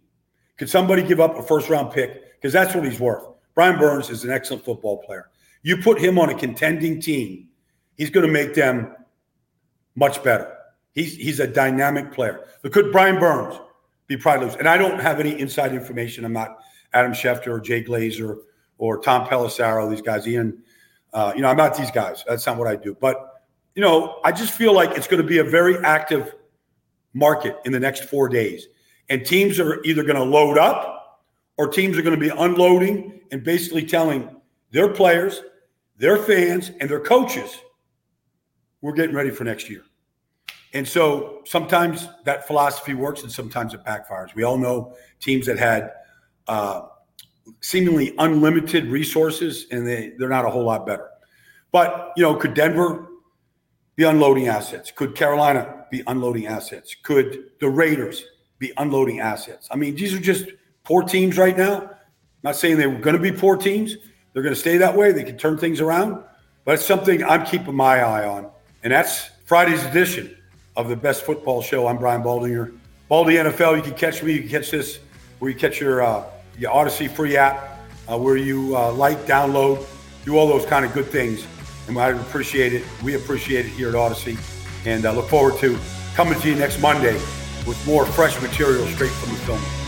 Could 0.62 0.70
somebody 0.70 1.02
give 1.02 1.20
up 1.20 1.40
a 1.40 1.42
first 1.42 1.72
round 1.72 1.92
pick? 1.92 2.40
Because 2.40 2.54
that's 2.54 2.76
what 2.76 2.86
he's 2.86 3.00
worth. 3.00 3.24
Brian 3.56 3.80
Burns 3.80 4.12
is 4.12 4.24
an 4.26 4.30
excellent 4.30 4.64
football 4.64 5.00
player. 5.00 5.32
You 5.64 5.78
put 5.78 6.00
him 6.00 6.20
on 6.20 6.30
a 6.30 6.36
contending 6.36 7.02
team, 7.02 7.48
he's 7.98 8.12
going 8.12 8.28
to 8.28 8.32
make 8.32 8.54
them 8.54 8.96
much 9.96 10.24
better. 10.24 10.56
He's, 10.92 11.16
he's 11.16 11.40
a 11.40 11.48
dynamic 11.48 12.12
player. 12.12 12.46
But 12.62 12.74
could 12.74 12.92
Brian 12.92 13.20
Burns 13.20 13.60
be 14.06 14.18
prideless? 14.18 14.56
And 14.60 14.70
I 14.70 14.78
don't 14.78 15.00
have 15.00 15.20
any 15.20 15.32
inside 15.40 15.74
information. 15.74 16.26
I'm 16.26 16.34
not 16.34 16.60
Adam 16.94 17.14
Schefter 17.14 17.48
or 17.48 17.60
Jay 17.60 17.84
Glazer 17.84 18.38
or 18.78 19.02
Tom 19.02 19.26
Pelissero, 19.26 19.90
these 19.90 20.04
guys, 20.04 20.28
Ian. 20.28 20.62
Uh, 21.12 21.34
you 21.36 21.42
know, 21.42 21.48
I'm 21.48 21.58
not 21.58 21.76
these 21.76 21.90
guys. 21.90 22.24
That's 22.28 22.46
not 22.46 22.58
what 22.58 22.68
I 22.68 22.76
do. 22.76 22.96
But, 23.02 23.42
you 23.74 23.82
know, 23.82 24.20
I 24.24 24.32
just 24.32 24.54
feel 24.54 24.74
like 24.74 24.92
it's 24.92 25.08
going 25.08 25.24
to 25.24 25.28
be 25.28 25.40
a 25.40 25.44
very 25.44 25.84
active 25.84 26.36
market 27.16 27.58
in 27.66 27.72
the 27.72 27.80
next 27.80 28.04
four 28.04 28.30
days. 28.30 28.68
And 29.12 29.26
teams 29.26 29.60
are 29.60 29.84
either 29.84 30.04
going 30.04 30.16
to 30.16 30.24
load 30.24 30.58
up 30.58 31.26
or 31.58 31.68
teams 31.68 31.98
are 31.98 32.02
going 32.02 32.18
to 32.18 32.20
be 32.20 32.30
unloading 32.30 33.20
and 33.32 33.44
basically 33.44 33.86
telling 33.86 34.38
their 34.72 34.88
players, 34.88 35.42
their 35.98 36.16
fans, 36.16 36.72
and 36.80 36.90
their 36.90 37.02
coaches, 37.02 37.60
we're 38.80 38.94
getting 38.94 39.14
ready 39.14 39.30
for 39.30 39.44
next 39.44 39.70
year. 39.70 39.84
And 40.74 40.88
so 40.88 41.42
sometimes 41.46 42.08
that 42.24 42.48
philosophy 42.48 42.94
works 42.94 43.22
and 43.24 43.30
sometimes 43.30 43.74
it 43.74 43.84
backfires. 43.84 44.34
We 44.34 44.44
all 44.44 44.58
know 44.58 44.96
teams 45.20 45.46
that 45.48 45.60
had 45.60 45.92
uh, 46.48 46.84
seemingly 47.60 48.16
unlimited 48.18 48.86
resources 48.86 49.66
and 49.72 49.86
they, 49.86 50.14
they're 50.18 50.30
not 50.30 50.46
a 50.46 50.50
whole 50.50 50.64
lot 50.64 50.86
better. 50.86 51.10
But, 51.74 52.14
you 52.16 52.24
know, 52.24 52.36
could 52.36 52.54
Denver 52.54 53.10
be 53.98 54.06
unloading 54.06 54.48
assets? 54.48 54.90
Could 54.90 55.16
Carolina 55.16 55.86
be 55.92 56.02
unloading 56.08 56.48
assets? 56.48 56.96
Could 57.04 57.50
the 57.60 57.68
Raiders 57.70 58.24
be 58.62 58.72
unloading 58.78 59.20
assets? 59.20 59.68
I 59.72 59.76
mean, 59.76 59.96
these 59.96 60.14
are 60.14 60.20
just 60.20 60.46
poor 60.84 61.02
teams 61.02 61.38
right 61.38 61.58
now. 61.58 61.82
I'm 61.82 61.90
not 62.44 62.56
saying 62.56 62.78
they 62.78 62.88
were 62.88 63.00
going 63.00 63.16
to 63.16 63.22
be 63.22 63.32
poor 63.32 63.58
teams. 63.58 63.98
They're 64.32 64.44
going 64.44 64.56
to 64.56 64.60
stay 64.60 64.78
that 64.78 64.96
way. 64.96 65.12
They 65.12 65.24
can 65.24 65.38
turn 65.38 65.58
things 65.58 65.82
around. 65.82 66.24
But 66.64 66.76
it's 66.76 66.86
something 66.86 67.24
I'm 67.24 67.44
keeping 67.46 67.76
my 67.76 68.00
eye 68.00 68.26
on. 68.26 68.50
And 68.84 68.94
that's 68.94 69.32
Friday's 69.46 69.84
edition 69.84 70.38
of 70.78 70.88
the 70.88 70.96
best 70.96 71.24
football 71.24 71.62
show. 71.62 71.88
I'm 71.88 71.98
Brian 71.98 72.22
Baldinger. 72.22 72.78
Baldy 73.10 73.34
NFL, 73.34 73.78
you 73.78 73.82
can 73.82 73.96
catch 73.96 74.24
me. 74.24 74.34
You 74.34 74.42
can 74.42 74.50
catch 74.50 74.72
this 74.72 75.00
where 75.40 75.52
you 75.52 75.58
catch 75.58 75.82
your, 75.82 76.04
uh, 76.04 76.24
your 76.58 76.72
Audacy 76.72 77.10
free 77.10 77.36
app, 77.36 77.80
uh, 78.10 78.18
where 78.18 78.38
you 78.38 78.78
uh, 78.78 78.94
like, 78.94 79.18
download, 79.26 79.86
do 80.24 80.38
all 80.38 80.48
those 80.48 80.66
kind 80.68 80.86
of 80.86 80.94
good 80.94 81.08
things. 81.08 81.46
And 81.88 81.98
I 81.98 82.10
appreciate 82.10 82.74
it. 82.74 82.84
We 83.04 83.16
appreciate 83.16 83.66
it 83.66 83.70
here 83.70 83.90
at 83.90 83.96
Audacy. 83.96 84.38
And 84.86 85.06
I 85.06 85.12
look 85.12 85.28
forward 85.28 85.60
to 85.62 85.78
coming 86.14 86.40
to 86.40 86.48
you 86.48 86.56
next 86.56 86.80
Monday 86.80 87.20
with 87.66 87.86
more 87.86 88.06
fresh 88.06 88.42
material 88.42 88.86
straight 88.88 89.12
from 89.12 89.30
the 89.30 89.40
film. 89.40 89.81